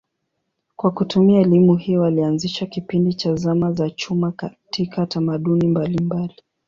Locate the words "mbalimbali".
5.67-6.41